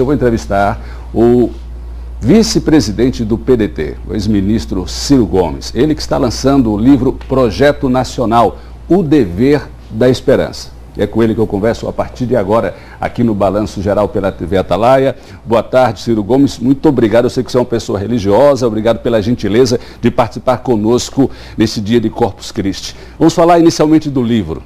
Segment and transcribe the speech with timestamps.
[0.00, 0.80] eu vou entrevistar
[1.14, 1.50] o
[2.20, 5.72] vice-presidente do PDT, o ex-ministro Ciro Gomes.
[5.74, 8.58] Ele que está lançando o livro Projeto Nacional,
[8.88, 10.76] O Dever da Esperança.
[10.96, 14.32] É com ele que eu converso a partir de agora, aqui no Balanço Geral pela
[14.32, 15.16] TV Atalaia.
[15.44, 16.58] Boa tarde, Ciro Gomes.
[16.58, 17.26] Muito obrigado.
[17.26, 18.66] Eu sei que você é uma pessoa religiosa.
[18.66, 22.96] Obrigado pela gentileza de participar conosco nesse dia de Corpus Christi.
[23.16, 24.60] Vamos falar inicialmente do livro.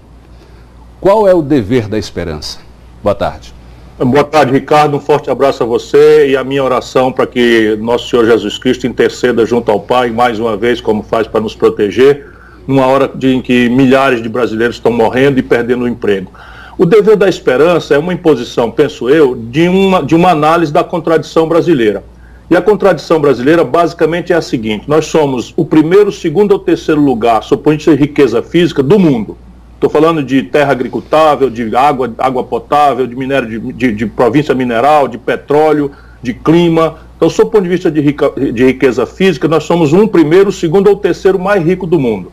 [1.02, 2.60] Qual é o dever da esperança?
[3.02, 3.52] Boa tarde.
[3.98, 4.96] Boa tarde, Ricardo.
[4.96, 8.86] Um forte abraço a você e a minha oração para que nosso Senhor Jesus Cristo
[8.86, 12.26] interceda junto ao Pai, mais uma vez, como faz para nos proteger,
[12.66, 16.32] numa hora de, em que milhares de brasileiros estão morrendo e perdendo o emprego.
[16.78, 20.82] O dever da esperança é uma imposição, penso eu, de uma, de uma análise da
[20.82, 22.02] contradição brasileira.
[22.50, 27.00] E a contradição brasileira basicamente é a seguinte: nós somos o primeiro, segundo ou terceiro
[27.00, 29.36] lugar, de riqueza física, do mundo.
[29.82, 34.54] Estou falando de terra agricultável, de água, água potável, de minério de, de, de, província
[34.54, 35.90] mineral, de petróleo,
[36.22, 36.98] de clima.
[37.16, 40.52] Então, sob o ponto de vista de, rica, de riqueza física, nós somos um primeiro,
[40.52, 42.30] segundo ou terceiro mais rico do mundo.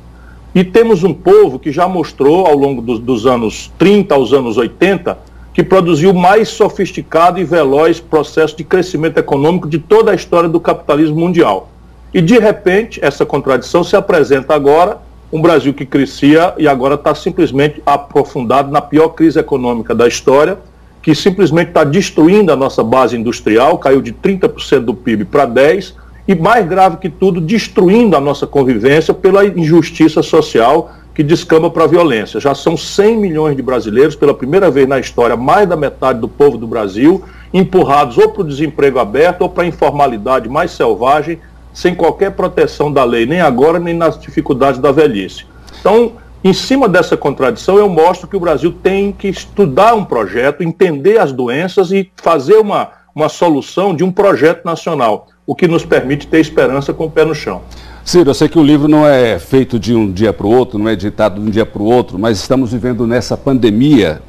[0.54, 4.56] E temos um povo que já mostrou ao longo dos, dos anos 30 aos anos
[4.56, 5.18] 80
[5.52, 10.48] que produziu o mais sofisticado e veloz processo de crescimento econômico de toda a história
[10.48, 11.72] do capitalismo mundial.
[12.14, 17.14] E de repente, essa contradição se apresenta agora um Brasil que crescia e agora está
[17.14, 20.58] simplesmente aprofundado na pior crise econômica da história,
[21.02, 25.94] que simplesmente está destruindo a nossa base industrial, caiu de 30% do PIB para 10%,
[26.28, 31.86] e mais grave que tudo, destruindo a nossa convivência pela injustiça social que descamba para
[31.86, 32.40] a violência.
[32.40, 36.28] Já são 100 milhões de brasileiros, pela primeira vez na história, mais da metade do
[36.28, 41.40] povo do Brasil, empurrados ou para o desemprego aberto ou para a informalidade mais selvagem,
[41.73, 45.45] sem qualquer proteção da lei, nem agora, nem nas dificuldades da velhice.
[45.80, 50.64] Então, em cima dessa contradição, eu mostro que o Brasil tem que estudar um projeto,
[50.64, 55.86] entender as doenças e fazer uma, uma solução de um projeto nacional, o que nos
[55.86, 57.61] permite ter esperança com o pé no chão.
[58.06, 60.80] Ciro, eu sei que o livro não é feito de um dia para o outro,
[60.80, 64.21] não é editado de um dia para o outro, mas estamos vivendo nessa pandemia.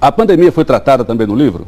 [0.00, 1.66] A pandemia foi tratada também no livro?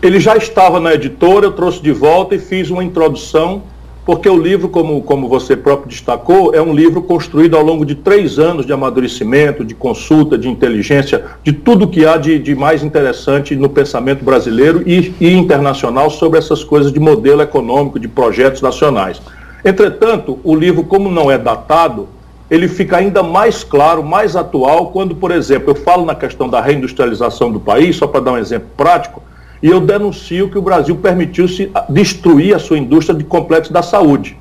[0.00, 3.62] Ele já estava na editora, eu trouxe de volta e fiz uma introdução,
[4.06, 7.96] porque o livro, como, como você próprio destacou, é um livro construído ao longo de
[7.96, 12.84] três anos de amadurecimento, de consulta, de inteligência, de tudo que há de, de mais
[12.84, 18.62] interessante no pensamento brasileiro e, e internacional sobre essas coisas de modelo econômico, de projetos
[18.62, 19.20] nacionais.
[19.64, 22.08] Entretanto, o livro, como não é datado,
[22.48, 26.60] ele fica ainda mais claro, mais atual, quando, por exemplo, eu falo na questão da
[26.60, 29.22] reindustrialização do país, só para dar um exemplo prático,
[29.62, 34.36] e eu denuncio que o Brasil permitiu-se destruir a sua indústria de complexo da saúde.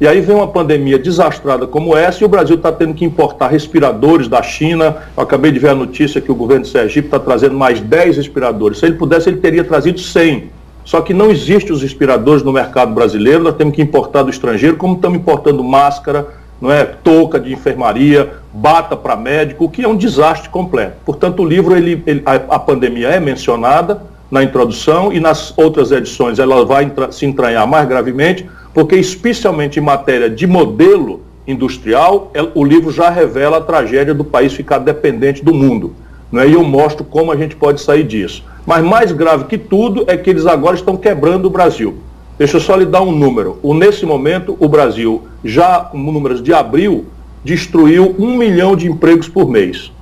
[0.00, 3.48] E aí vem uma pandemia desastrada como essa e o Brasil está tendo que importar
[3.48, 4.96] respiradores da China.
[5.16, 8.16] Eu acabei de ver a notícia que o governo de Sergipe está trazendo mais 10
[8.16, 8.78] respiradores.
[8.78, 10.50] Se ele pudesse, ele teria trazido 100.
[10.84, 14.76] Só que não existem os respiradores no mercado brasileiro, nós temos que importar do estrangeiro,
[14.76, 16.26] como estamos importando máscara,
[16.60, 20.96] não é, touca de enfermaria, bata para médico, o que é um desastre completo.
[21.04, 25.92] Portanto, o livro, ele, ele a, a pandemia é mencionada, na introdução e nas outras
[25.92, 32.64] edições ela vai se entranhar mais gravemente, porque especialmente em matéria de modelo industrial, o
[32.64, 35.94] livro já revela a tragédia do país ficar dependente do mundo.
[36.32, 36.48] Né?
[36.48, 38.42] E eu mostro como a gente pode sair disso.
[38.66, 41.94] Mas mais grave que tudo é que eles agora estão quebrando o Brasil.
[42.38, 43.58] Deixa eu só lhe dar um número.
[43.62, 47.04] O, nesse momento, o Brasil, já com números de abril,
[47.44, 49.92] destruiu um milhão de empregos por mês.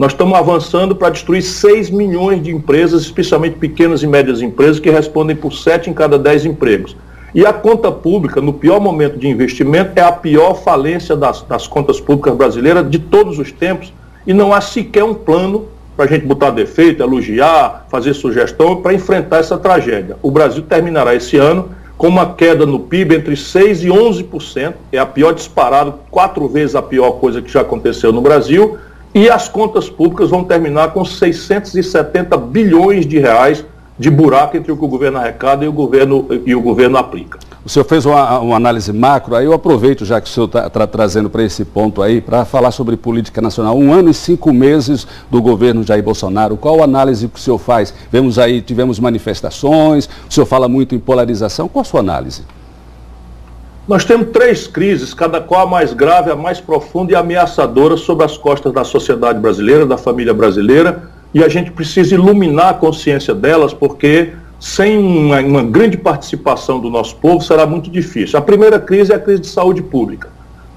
[0.00, 4.88] Nós estamos avançando para destruir 6 milhões de empresas, especialmente pequenas e médias empresas, que
[4.88, 6.96] respondem por 7 em cada 10 empregos.
[7.34, 11.66] E a conta pública, no pior momento de investimento, é a pior falência das, das
[11.66, 13.92] contas públicas brasileiras de todos os tempos.
[14.26, 18.94] E não há sequer um plano para a gente botar defeito, elogiar, fazer sugestão para
[18.94, 20.16] enfrentar essa tragédia.
[20.22, 24.98] O Brasil terminará esse ano com uma queda no PIB entre 6% e 11%, é
[24.98, 28.78] a pior disparado, quatro vezes a pior coisa que já aconteceu no Brasil,
[29.14, 33.64] e as contas públicas vão terminar com 670 bilhões de reais
[33.98, 37.38] de buraco entre o que o governo arrecada e o governo, e o governo aplica.
[37.62, 40.70] O senhor fez uma, uma análise macro, aí eu aproveito já que o senhor está
[40.70, 43.76] tá trazendo para esse ponto aí, para falar sobre política nacional.
[43.76, 47.58] Um ano e cinco meses do governo Jair Bolsonaro, qual a análise que o senhor
[47.58, 47.92] faz?
[48.10, 52.42] Vemos aí, tivemos manifestações, o senhor fala muito em polarização, qual a sua análise?
[53.90, 58.24] Nós temos três crises, cada qual a mais grave, a mais profunda e ameaçadora sobre
[58.24, 63.34] as costas da sociedade brasileira, da família brasileira, e a gente precisa iluminar a consciência
[63.34, 68.38] delas, porque sem uma, uma grande participação do nosso povo será muito difícil.
[68.38, 70.28] A primeira crise é a crise de saúde pública.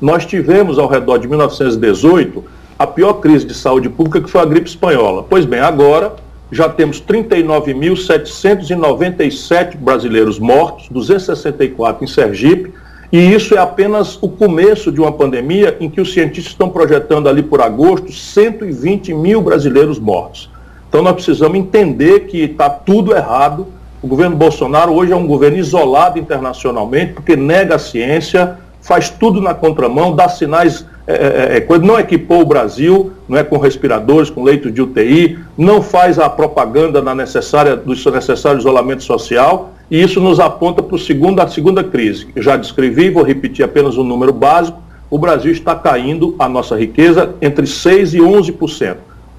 [0.01, 2.43] Nós tivemos, ao redor de 1918,
[2.79, 5.21] a pior crise de saúde pública, que foi a gripe espanhola.
[5.21, 6.15] Pois bem, agora
[6.51, 12.73] já temos 39.797 brasileiros mortos, 264 em Sergipe,
[13.13, 17.29] e isso é apenas o começo de uma pandemia em que os cientistas estão projetando
[17.29, 20.49] ali por agosto 120 mil brasileiros mortos.
[20.89, 23.67] Então nós precisamos entender que está tudo errado.
[24.01, 29.39] O governo Bolsonaro hoje é um governo isolado internacionalmente, porque nega a ciência, faz tudo
[29.39, 34.29] na contramão, dá sinais é, é, é, não equipou o Brasil não é, com respiradores,
[34.29, 40.01] com leitos de UTI, não faz a propaganda na necessária, do necessário isolamento social, e
[40.01, 42.27] isso nos aponta para a segunda crise.
[42.35, 46.75] Eu já descrevi, vou repetir apenas um número básico, o Brasil está caindo a nossa
[46.75, 48.95] riqueza entre 6% e 11%.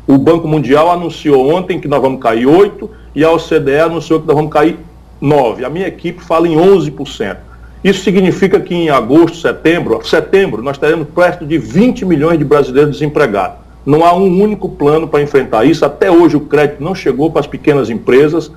[0.07, 4.27] O Banco Mundial anunciou ontem que nós vamos cair 8% e a OCDE anunciou que
[4.27, 4.79] nós vamos cair
[5.23, 5.65] 9%.
[5.65, 7.37] A minha equipe fala em 11%.
[7.83, 12.93] Isso significa que em agosto, setembro, setembro, nós teremos perto de 20 milhões de brasileiros
[12.93, 13.59] desempregados.
[13.85, 15.85] Não há um único plano para enfrentar isso.
[15.85, 18.51] Até hoje o crédito não chegou para as pequenas empresas.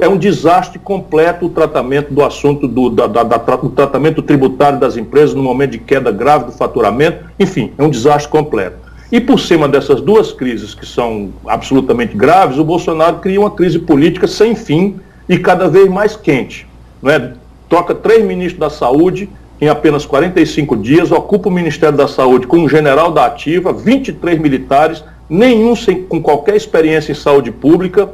[0.00, 4.96] É um desastre completo o tratamento do assunto do, da, da, do tratamento tributário das
[4.96, 7.24] empresas no momento de queda grave do faturamento.
[7.38, 8.78] Enfim, é um desastre completo.
[9.12, 13.78] E por cima dessas duas crises que são absolutamente graves, o Bolsonaro cria uma crise
[13.78, 14.96] política sem fim
[15.28, 16.66] e cada vez mais quente.
[17.04, 17.32] É?
[17.68, 19.28] troca três ministros da Saúde
[19.60, 24.38] em apenas 45 dias, ocupa o Ministério da Saúde com um general da ativa, 23
[24.38, 28.08] militares, nenhum sem, com qualquer experiência em saúde pública,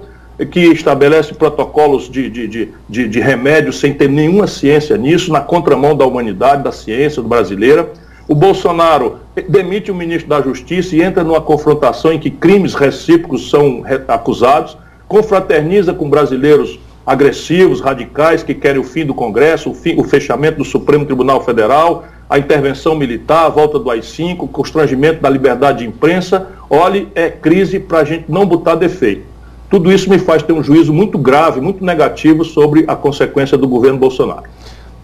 [0.47, 5.41] que estabelece protocolos de, de, de, de, de remédios sem ter nenhuma ciência nisso, na
[5.41, 7.91] contramão da humanidade, da ciência brasileira.
[8.27, 13.51] O Bolsonaro demite o ministro da Justiça e entra numa confrontação em que crimes recíprocos
[13.51, 14.79] são acusados,
[15.09, 20.59] confraterniza com brasileiros agressivos, radicais, que querem o fim do Congresso, o, fim, o fechamento
[20.59, 25.79] do Supremo Tribunal Federal, a intervenção militar, a volta do AI-5, o constrangimento da liberdade
[25.79, 26.47] de imprensa.
[26.71, 29.30] Olhe, é crise para a gente não botar defeito.
[29.71, 33.69] Tudo isso me faz ter um juízo muito grave, muito negativo sobre a consequência do
[33.69, 34.43] governo Bolsonaro.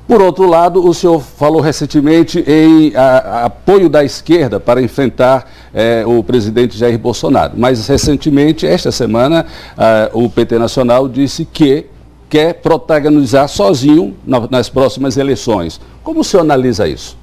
[0.08, 6.04] Por outro lado, o senhor falou recentemente em a, apoio da esquerda para enfrentar eh,
[6.06, 7.54] o presidente Jair Bolsonaro.
[7.56, 9.46] Mas recentemente, esta semana,
[9.76, 11.86] ah, o PT Nacional disse que
[12.28, 15.80] quer protagonizar sozinho na, nas próximas eleições.
[16.04, 17.16] Como o senhor analisa isso?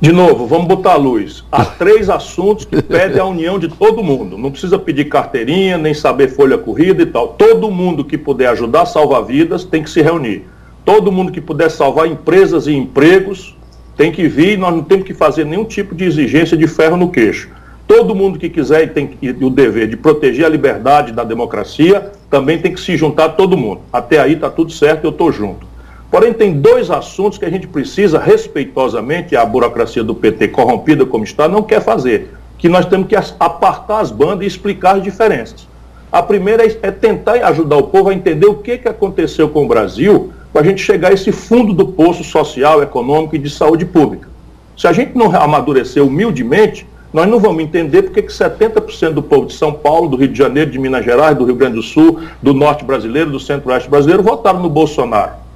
[0.00, 1.44] De novo, vamos botar a luz.
[1.50, 4.38] Há três assuntos que pedem a união de todo mundo.
[4.38, 7.28] Não precisa pedir carteirinha, nem saber folha corrida e tal.
[7.28, 10.44] Todo mundo que puder ajudar a salvar vidas tem que se reunir.
[10.84, 13.56] Todo mundo que puder salvar empresas e empregos
[13.96, 17.10] tem que vir, nós não temos que fazer nenhum tipo de exigência de ferro no
[17.10, 17.50] queixo.
[17.88, 22.58] Todo mundo que quiser e tem o dever de proteger a liberdade da democracia, também
[22.58, 23.80] tem que se juntar todo mundo.
[23.92, 25.67] Até aí está tudo certo, eu estou junto.
[26.10, 31.24] Porém, tem dois assuntos que a gente precisa, respeitosamente, a burocracia do PT, corrompida como
[31.24, 32.34] está, não quer fazer.
[32.56, 35.68] Que nós temos que apartar as bandas e explicar as diferenças.
[36.10, 39.64] A primeira é, é tentar ajudar o povo a entender o que, que aconteceu com
[39.64, 43.50] o Brasil para a gente chegar a esse fundo do poço social, econômico e de
[43.50, 44.28] saúde pública.
[44.76, 49.46] Se a gente não amadurecer humildemente, nós não vamos entender porque que 70% do povo
[49.46, 52.20] de São Paulo, do Rio de Janeiro, de Minas Gerais, do Rio Grande do Sul,
[52.42, 55.47] do norte brasileiro, do centro-oeste brasileiro, votaram no Bolsonaro.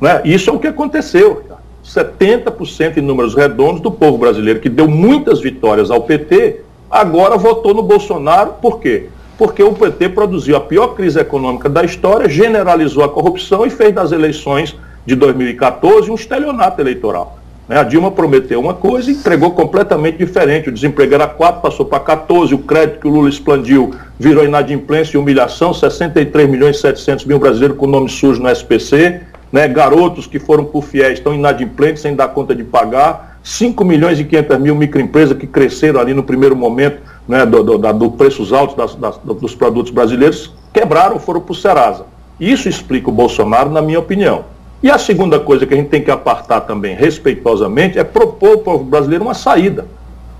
[0.00, 0.20] Né?
[0.24, 1.44] Isso é o que aconteceu.
[1.84, 7.74] 70% em números redondos do povo brasileiro, que deu muitas vitórias ao PT, agora votou
[7.74, 9.08] no Bolsonaro, por quê?
[9.36, 13.92] porque o PT produziu a pior crise econômica da história, generalizou a corrupção e fez
[13.92, 17.38] das eleições de 2014 um estelionato eleitoral.
[17.68, 17.78] Né?
[17.78, 20.68] A Dilma prometeu uma coisa e entregou completamente diferente.
[20.68, 25.16] O desemprego era 4, passou para 14, o crédito que o Lula expandiu virou inadimplência
[25.16, 29.20] e humilhação, 63 milhões e 700 mil brasileiros com nome sujo no SPC,
[29.54, 29.68] né?
[29.68, 34.24] garotos que foram por fiéis estão inadimplentes sem dar conta de pagar, 5 milhões e
[34.24, 38.74] 500 mil microempresas que cresceram ali no primeiro momento né, do, do, do preços altos
[38.74, 42.04] das, das, dos produtos brasileiros, quebraram, foram para o Serasa.
[42.40, 44.44] Isso explica o Bolsonaro, na minha opinião.
[44.82, 48.58] E a segunda coisa que a gente tem que apartar também, respeitosamente, é propor ao
[48.58, 49.86] povo brasileiro uma saída.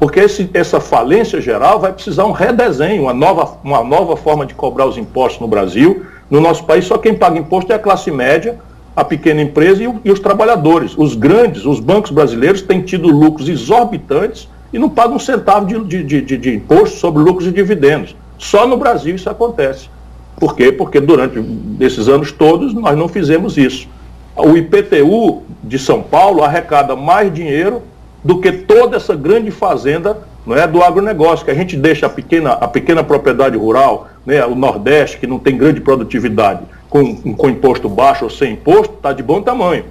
[0.01, 4.55] Porque esse, essa falência geral vai precisar um redesenho, uma nova, uma nova forma de
[4.55, 6.05] cobrar os impostos no Brasil.
[6.29, 8.59] No nosso país, só quem paga imposto é a classe média,
[8.97, 10.95] a pequena empresa e, e os trabalhadores.
[10.97, 16.03] Os grandes, os bancos brasileiros têm tido lucros exorbitantes e não paga um centavo de,
[16.03, 18.17] de, de, de imposto sobre lucros e dividendos.
[18.39, 19.89] Só no Brasil isso acontece.
[20.37, 20.73] Por quê?
[20.73, 21.43] Porque durante
[21.81, 23.89] esses anos todos nós não fizemos isso.
[24.37, 27.83] O IPTU de São Paulo arrecada mais dinheiro
[28.23, 32.11] do que toda essa grande fazenda não é, do agronegócio, que a gente deixa a
[32.11, 36.61] pequena, a pequena propriedade rural, né, o Nordeste, que não tem grande produtividade,
[36.95, 39.85] com, com imposto baixo ou sem imposto, está de bom tamanho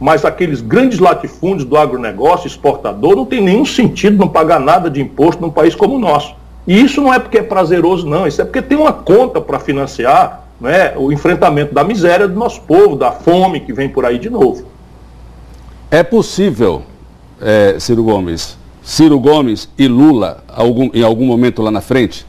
[0.00, 5.00] mas aqueles grandes latifúndios do agronegócio exportador não tem nenhum sentido não pagar nada de
[5.00, 6.34] imposto num país como o nosso.
[6.66, 9.58] E isso não é porque é prazeroso, não, isso é porque tem uma conta para
[9.58, 14.18] financiar né, o enfrentamento da miséria do nosso povo, da fome que vem por aí
[14.18, 14.66] de novo.
[15.90, 16.82] É possível,
[17.40, 22.26] é, Ciro Gomes, Ciro Gomes e Lula algum, em algum momento lá na frente?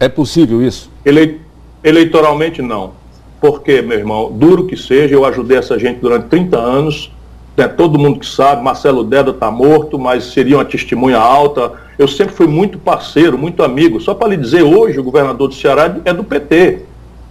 [0.00, 0.90] É possível isso?
[1.04, 1.40] Ele,
[1.84, 3.03] eleitoralmente, não.
[3.44, 7.12] Porque, meu irmão, duro que seja, eu ajudei essa gente durante 30 anos.
[7.54, 11.72] Né, todo mundo que sabe, Marcelo Deda está morto, mas seria uma testemunha alta.
[11.98, 14.00] Eu sempre fui muito parceiro, muito amigo.
[14.00, 16.78] Só para lhe dizer, hoje o governador do Ceará é do PT.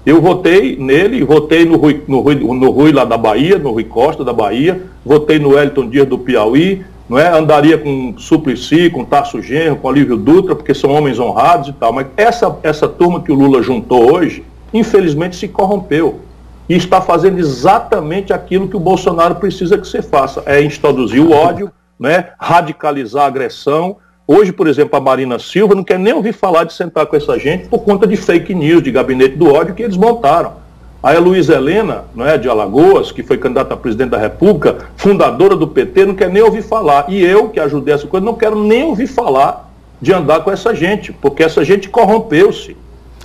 [0.05, 3.85] Eu votei nele, votei no Rui, no, Rui, no Rui lá da Bahia, no Rui
[3.85, 7.35] Costa da Bahia, votei no Wellington Dias do Piauí, não é?
[7.35, 11.91] Andaria com Suplicy, com Tasso Genro, com Olívio Dutra, porque são homens honrados e tal.
[11.91, 14.43] Mas essa, essa turma que o Lula juntou hoje,
[14.73, 16.21] infelizmente se corrompeu.
[16.67, 21.31] E está fazendo exatamente aquilo que o Bolsonaro precisa que você faça: é introduzir o
[21.31, 22.29] ódio, né?
[22.39, 23.97] radicalizar a agressão.
[24.25, 27.37] Hoje, por exemplo, a Marina Silva não quer nem ouvir falar de sentar com essa
[27.37, 30.63] gente por conta de fake news, de gabinete do ódio que eles montaram.
[31.03, 34.87] Aí a Luísa Helena, não é, de Alagoas, que foi candidata a presidente da República,
[34.95, 37.07] fundadora do PT, não quer nem ouvir falar.
[37.09, 39.69] E eu, que ajudei essa coisa, não quero nem ouvir falar
[40.01, 42.77] de andar com essa gente, porque essa gente corrompeu-se.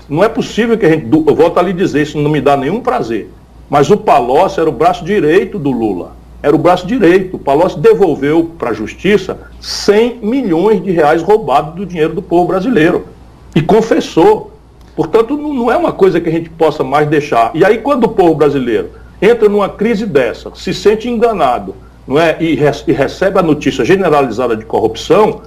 [0.08, 1.06] Não é possível que a gente.
[1.12, 3.30] Eu volto a lhe dizer, isso não me dá nenhum prazer.
[3.68, 6.16] Mas o Palocci era o braço direito do Lula.
[6.42, 7.36] Era o braço direito.
[7.36, 12.48] O Palocci devolveu para a justiça 100 milhões de reais roubados do dinheiro do povo
[12.48, 13.06] brasileiro.
[13.54, 14.52] E confessou.
[14.96, 17.50] Portanto, não é uma coisa que a gente possa mais deixar.
[17.54, 21.74] E aí, quando o povo brasileiro entra numa crise dessa, se sente enganado
[22.06, 25.42] não é, e, e recebe a notícia generalizada de corrupção,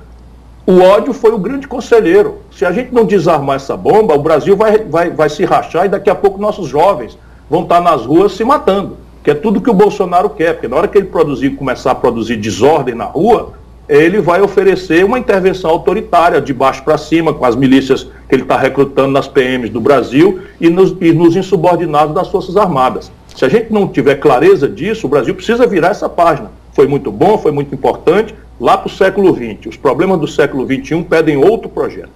[0.65, 2.37] o ódio foi o grande conselheiro.
[2.51, 5.89] Se a gente não desarmar essa bomba, o Brasil vai, vai, vai se rachar e
[5.89, 7.17] daqui a pouco nossos jovens
[7.49, 8.97] vão estar nas ruas se matando.
[9.23, 11.95] Que é tudo que o Bolsonaro quer, porque na hora que ele produzir, começar a
[11.95, 13.53] produzir desordem na rua,
[13.89, 18.43] ele vai oferecer uma intervenção autoritária, de baixo para cima, com as milícias que ele
[18.43, 23.11] está recrutando nas PMs do Brasil e nos, e nos insubordinados das Forças Armadas.
[23.35, 26.51] Se a gente não tiver clareza disso, o Brasil precisa virar essa página.
[26.73, 29.65] Foi muito bom, foi muito importante, lá para o século XX.
[29.65, 32.09] Os problemas do século XXI pedem outro projeto.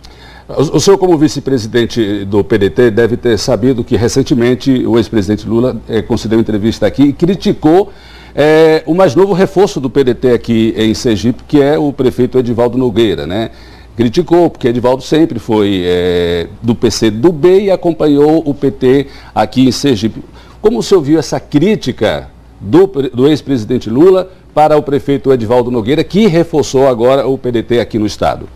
[0.47, 6.03] O senhor, como vice-presidente do PDT, deve ter sabido que recentemente o ex-presidente Lula eh,
[6.03, 7.91] concedeu entrevista aqui e criticou
[8.35, 12.77] é, o mais novo reforço do PDT aqui em Sergipe, que é o prefeito Edivaldo
[12.77, 13.49] Nogueira, né?
[13.97, 19.67] Criticou, porque Edivaldo sempre foi é, do PC do B e acompanhou o PT aqui
[19.67, 20.21] em Sergipe.
[20.61, 26.01] Como o senhor viu essa crítica do, do ex-presidente Lula para o prefeito Edivaldo Nogueira,
[26.01, 28.47] que reforçou agora o PDT aqui no Estado?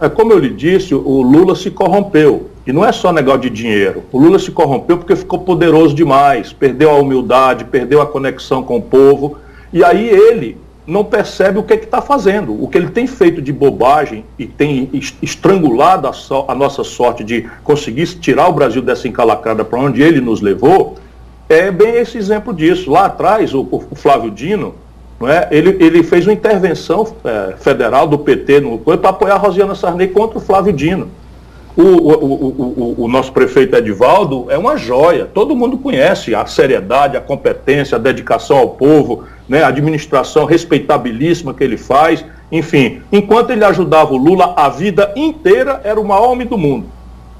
[0.00, 2.50] É, como eu lhe disse, o Lula se corrompeu.
[2.66, 4.02] E não é só negócio de dinheiro.
[4.10, 8.78] O Lula se corrompeu porque ficou poderoso demais, perdeu a humildade, perdeu a conexão com
[8.78, 9.38] o povo.
[9.72, 12.60] E aí ele não percebe o que é está fazendo.
[12.60, 14.90] O que ele tem feito de bobagem e tem
[15.22, 20.02] estrangulado a, so, a nossa sorte de conseguir tirar o Brasil dessa encalacrada para onde
[20.02, 20.96] ele nos levou,
[21.48, 22.90] é bem esse exemplo disso.
[22.90, 24.74] Lá atrás, o, o Flávio Dino,
[25.20, 25.48] não é?
[25.50, 28.62] ele, ele fez uma intervenção é, federal do PT
[29.00, 31.08] para apoiar a Rosiana Sarney contra o Flávio Dino.
[31.76, 37.16] O, o, o, o, nosso prefeito Edivaldo é uma joia, todo mundo conhece a seriedade,
[37.16, 42.24] a competência, a dedicação ao povo, né, a administração respeitabilíssima que ele faz.
[42.52, 46.86] Enfim, enquanto ele ajudava o Lula, a vida inteira era o maior homem do mundo.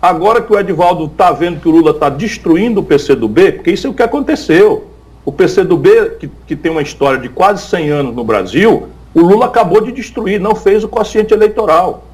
[0.05, 3.87] Agora que o Edivaldo está vendo que o Lula está destruindo o PCdoB, porque isso
[3.87, 4.89] é o que aconteceu.
[5.25, 9.47] O PCdoB, que, que tem uma história de quase 100 anos no Brasil, o Lula
[9.47, 12.05] acabou de destruir, não fez o quociente eleitoral.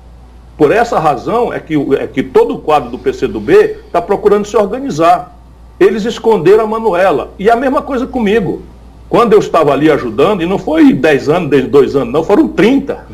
[0.56, 3.52] Por essa razão é que, é que todo o quadro do PCdoB
[3.84, 5.36] está procurando se organizar.
[5.80, 7.32] Eles esconderam a Manuela.
[7.40, 8.62] E a mesma coisa comigo.
[9.08, 12.46] Quando eu estava ali ajudando, e não foi 10 anos, desde dois anos, não, foram
[12.46, 13.04] 30.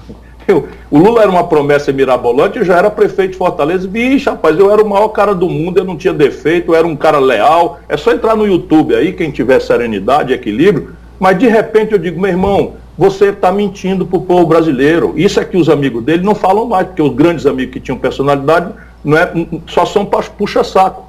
[0.47, 3.89] Eu, o Lula era uma promessa mirabolante, eu já era prefeito de Fortaleza.
[3.89, 6.87] Vixe, rapaz, eu era o maior cara do mundo, eu não tinha defeito, eu era
[6.87, 7.81] um cara leal.
[7.89, 10.95] É só entrar no YouTube aí, quem tiver serenidade, equilíbrio.
[11.19, 15.13] Mas de repente eu digo, meu irmão, você está mentindo para o povo brasileiro.
[15.17, 17.99] Isso é que os amigos dele não falam mais, porque os grandes amigos que tinham
[17.99, 18.73] personalidade
[19.05, 19.31] não é,
[19.67, 21.05] só são puxa-saco.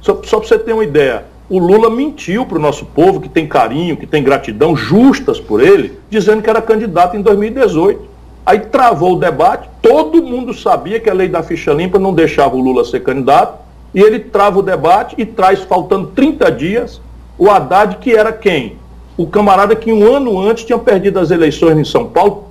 [0.00, 3.28] Só, só para você ter uma ideia, o Lula mentiu para o nosso povo, que
[3.28, 8.09] tem carinho, que tem gratidão justas por ele, dizendo que era candidato em 2018.
[8.44, 12.56] Aí travou o debate, todo mundo sabia que a lei da ficha limpa não deixava
[12.56, 13.58] o Lula ser candidato,
[13.94, 17.00] e ele trava o debate e traz, faltando 30 dias,
[17.38, 18.78] o Haddad, que era quem?
[19.20, 22.44] o camarada que um ano antes tinha perdido as eleições em São Paulo,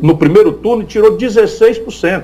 [0.00, 2.22] no primeiro turno, e tirou 16%.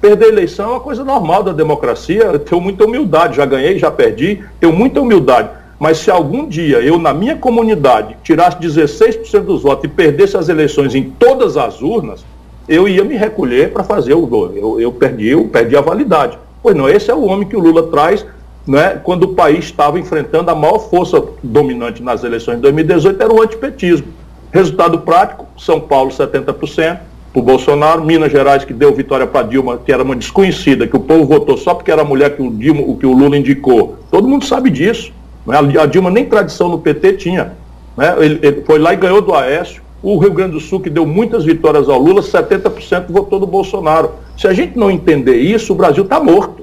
[0.00, 3.90] Perder eleição é uma coisa normal da democracia, eu tenho muita humildade, já ganhei, já
[3.90, 5.48] perdi, tenho muita humildade.
[5.80, 10.50] Mas se algum dia eu, na minha comunidade, tirasse 16% dos votos e perdesse as
[10.50, 12.22] eleições em todas as urnas,
[12.68, 14.52] eu ia me recolher para fazer o gol.
[14.54, 16.38] Eu, eu, perdi, eu perdi a validade.
[16.62, 18.26] Pois não, esse é o homem que o Lula traz
[18.66, 23.32] né, quando o país estava enfrentando a maior força dominante nas eleições de 2018, era
[23.32, 24.08] o antipetismo.
[24.52, 26.98] Resultado prático, São Paulo 70%,
[27.32, 30.96] para o Bolsonaro, Minas Gerais, que deu vitória para Dilma, que era uma desconhecida, que
[30.96, 33.96] o povo votou só porque era a mulher que o, Dilma, que o Lula indicou.
[34.10, 35.12] Todo mundo sabe disso.
[35.46, 35.58] Né?
[35.80, 37.52] A Dilma nem tradição no PT tinha.
[37.96, 38.14] Né?
[38.18, 39.82] Ele, ele foi lá e ganhou do Aécio.
[40.02, 44.12] O Rio Grande do Sul, que deu muitas vitórias ao Lula, 70% votou do Bolsonaro.
[44.36, 46.60] Se a gente não entender isso, o Brasil está morto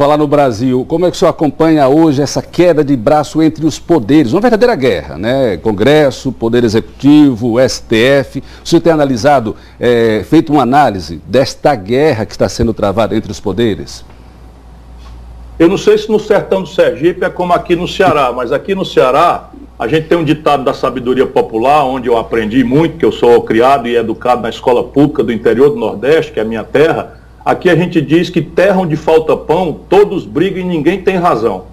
[0.00, 3.66] falar no Brasil, como é que o senhor acompanha hoje essa queda de braço entre
[3.66, 4.32] os poderes?
[4.32, 5.58] Uma verdadeira guerra, né?
[5.58, 8.42] Congresso, Poder Executivo, STF.
[8.64, 13.30] O senhor tem analisado, é, feito uma análise desta guerra que está sendo travada entre
[13.30, 14.02] os poderes?
[15.60, 18.74] Eu não sei se no sertão do Sergipe é como aqui no Ceará, mas aqui
[18.74, 23.04] no Ceará a gente tem um ditado da sabedoria popular, onde eu aprendi muito, que
[23.04, 26.46] eu sou criado e educado na escola pública do interior do Nordeste, que é a
[26.46, 31.00] minha terra Aqui a gente diz que terra onde falta pão, todos brigam e ninguém
[31.00, 31.64] tem razão.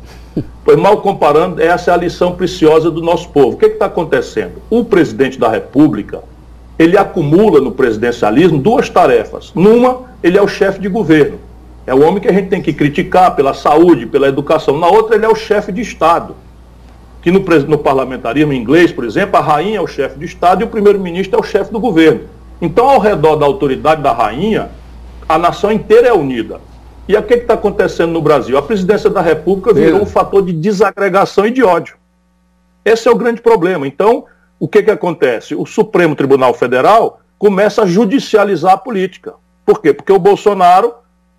[0.64, 3.52] Pois mal comparando, essa é a lição preciosa do nosso povo.
[3.52, 4.62] O que está acontecendo?
[4.70, 6.22] O presidente da República,
[6.80, 9.52] ele acumula no presidencialismo duas tarefas.
[9.56, 11.40] Numa, ele é o chefe de governo.
[11.88, 14.78] É o homem que a gente tem que criticar pela saúde, pela educação.
[14.78, 16.36] Na outra, ele é o chefe de Estado.
[17.22, 20.66] Que no, no parlamentarismo inglês, por exemplo, a rainha é o chefe de Estado e
[20.66, 22.22] o primeiro-ministro é o chefe do governo.
[22.62, 24.70] Então, ao redor da autoridade da rainha,
[25.30, 26.60] a nação inteira é unida.
[27.08, 28.58] E o que está acontecendo no Brasil?
[28.58, 31.96] A presidência da República virou um fator de desagregação e de ódio.
[32.84, 33.88] Esse é o grande problema.
[33.88, 34.26] Então,
[34.60, 35.56] o que, que acontece?
[35.56, 39.36] O Supremo Tribunal Federal começa a judicializar a política.
[39.66, 39.94] Por quê?
[39.94, 40.94] Porque o Bolsonaro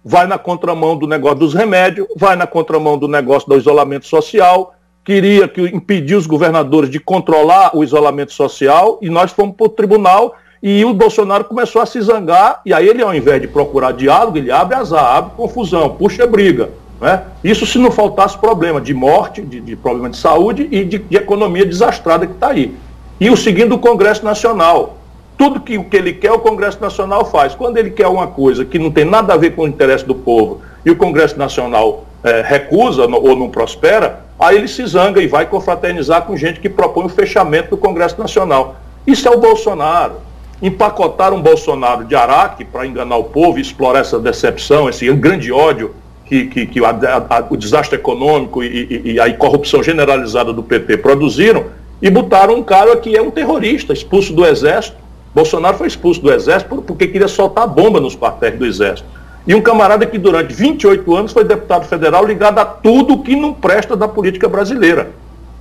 [0.09, 4.75] vai na contramão do negócio dos remédios, vai na contramão do negócio do isolamento social,
[5.05, 9.69] queria que impedir os governadores de controlar o isolamento social, e nós fomos para o
[9.69, 13.93] tribunal e o Bolsonaro começou a se zangar, e aí ele, ao invés de procurar
[13.93, 16.71] diálogo, ele abre azar, abre confusão, puxa briga.
[16.99, 17.23] Né?
[17.45, 21.17] Isso se não faltasse problema de morte, de, de problema de saúde e de, de
[21.17, 22.75] economia desastrada que está aí.
[23.21, 24.97] E o seguindo o Congresso Nacional.
[25.39, 27.55] Tudo que, que ele quer, o Congresso Nacional faz.
[27.55, 30.15] Quando ele quer uma coisa que não tem nada a ver com o interesse do
[30.15, 35.27] povo e o Congresso Nacional é, recusa ou não prospera, aí ele se zanga e
[35.27, 38.77] vai confraternizar com gente que propõe o fechamento do Congresso Nacional.
[39.07, 40.29] Isso é o Bolsonaro
[40.61, 46.47] empacotaram Bolsonaro de Araque para enganar o povo, explorar essa decepção, esse grande ódio que,
[46.47, 50.99] que, que a, a, o desastre econômico e, e, e, a corrupção generalizada do PT
[50.99, 51.67] produziram,
[52.03, 54.97] e botaram um cara que é um terrorista, expulso do Exército.
[55.39, 59.09] Bolsonaro foi expulso do Exército porque queria soltar bomba nos quartéis do Exército.
[59.47, 63.55] E um camarada que durante 28 anos foi deputado federal ligado a tudo que não
[63.55, 65.11] presta da política brasileira.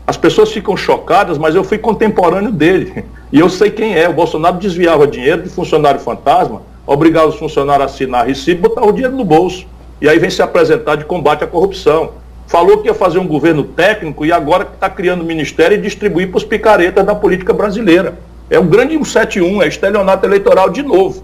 [0.08, 3.06] As pessoas ficam chocadas, mas eu fui contemporâneo dele.
[3.30, 4.08] E eu sei quem é.
[4.08, 8.86] O Bolsonaro desviava dinheiro de funcionário fantasma, obrigava os funcionários a assinar recibo e botar
[8.86, 9.66] o dinheiro no bolso.
[10.00, 12.14] E aí vem se apresentar de combate à corrupção.
[12.48, 16.38] Falou que ia fazer um governo técnico e agora está criando ministério e distribuir para
[16.38, 18.18] os picaretas da política brasileira.
[18.50, 21.24] É um grande 171, é estelionato eleitoral de novo.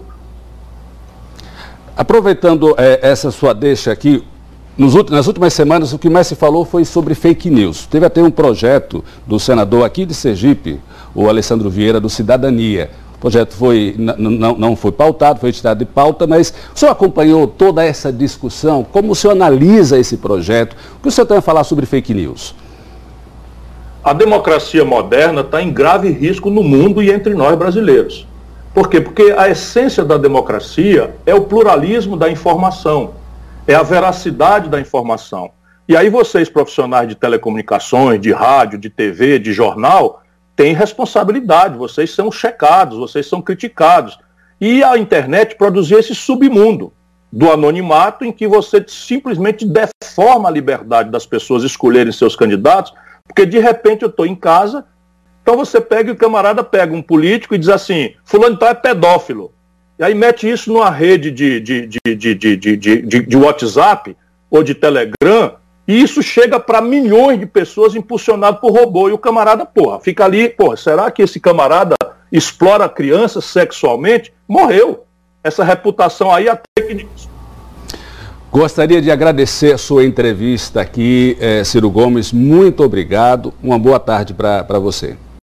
[1.96, 4.22] Aproveitando é, essa sua deixa aqui,
[4.76, 7.86] nas últimas semanas, o que mais se falou foi sobre fake news.
[7.86, 10.80] Teve até um projeto do senador aqui de Sergipe,
[11.14, 12.90] o Alessandro Vieira, do Cidadania.
[13.14, 17.46] O projeto foi, não, não foi pautado, foi tirado de pauta, mas o senhor acompanhou
[17.46, 18.84] toda essa discussão?
[18.84, 20.76] Como o senhor analisa esse projeto?
[20.98, 22.54] O que o senhor tem a falar sobre fake news?
[24.04, 28.26] A democracia moderna está em grave risco no mundo e entre nós brasileiros.
[28.74, 29.00] Por quê?
[29.00, 33.14] Porque a essência da democracia é o pluralismo da informação
[33.66, 35.50] é a veracidade da informação.
[35.88, 40.22] E aí vocês, profissionais de telecomunicações, de rádio, de TV, de jornal,
[40.56, 44.18] têm responsabilidade, vocês são checados, vocês são criticados.
[44.60, 46.92] E a internet produziu esse submundo
[47.32, 52.94] do anonimato em que você simplesmente deforma a liberdade das pessoas escolherem seus candidatos,
[53.26, 54.84] porque de repente eu estou em casa,
[55.42, 58.74] então você pega e o camarada pega um político e diz assim, fulano então é
[58.74, 59.52] pedófilo.
[59.98, 64.16] E aí mete isso numa rede de, de, de, de, de, de, de, de WhatsApp
[64.50, 65.56] ou de Telegram,
[65.86, 69.08] e isso chega para milhões de pessoas impulsionado por robô.
[69.08, 71.94] E o camarada, porra, fica ali, porra, será que esse camarada
[72.32, 74.32] explora crianças sexualmente?
[74.48, 75.04] Morreu.
[75.42, 77.06] Essa reputação aí até que.
[78.54, 82.32] Gostaria de agradecer a sua entrevista aqui, eh, Ciro Gomes.
[82.32, 83.52] Muito obrigado.
[83.60, 85.16] Uma boa tarde para você.